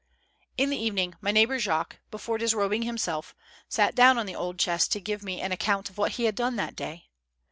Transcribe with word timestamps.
In 0.57 0.71
the 0.71 0.79
evening, 0.81 1.13
my 1.21 1.29
neighbor 1.29 1.59
Jacques, 1.59 1.99
before 2.09 2.39
disrob 2.39 2.73
ing 2.73 2.81
himself, 2.81 3.35
sat 3.69 3.93
down 3.93 4.17
on 4.17 4.25
the 4.25 4.33
old 4.35 4.57
chest 4.57 4.91
to 4.93 4.99
give 4.99 5.21
me 5.21 5.41
an 5.41 5.51
ac 5.51 5.57
count 5.59 5.91
of 5.91 5.99
what 5.99 6.13
he 6.13 6.23
had 6.23 6.33
done 6.33 6.55
that 6.55 6.75
day. 6.75 7.11